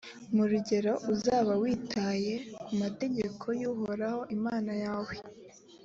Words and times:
mu 0.35 0.43
rugero 0.51 0.91
uzaba 1.13 1.51
witaye 1.63 2.33
ku 2.63 2.71
mategeko 2.81 3.45
y’uhoraho 3.61 4.21
imana 4.37 4.71
yawe, 4.83 5.13